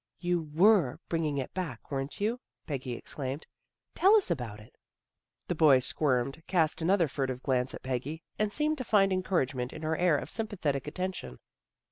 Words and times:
"You 0.29 0.49
were 0.55 0.99
bringing 1.09 1.37
it 1.37 1.53
back, 1.53 1.91
weren't 1.91 2.19
you?" 2.19 2.39
Peggy 2.65 2.93
exclaimed." 2.93 3.45
Tell 3.93 4.15
us 4.15 4.31
about 4.31 4.59
it." 4.59 4.75
The 5.47 5.53
boy 5.53 5.77
squirmed, 5.77 6.41
cast 6.47 6.81
another 6.81 7.07
furtive 7.07 7.43
glance 7.43 7.75
at 7.75 7.83
Peggy, 7.83 8.23
and 8.39 8.51
seemed 8.51 8.79
to 8.79 8.83
find 8.83 9.13
encouragement 9.13 9.71
in 9.71 9.83
her 9.83 9.95
air 9.95 10.17
of 10.17 10.27
sympathetic 10.31 10.87
attention. 10.87 11.37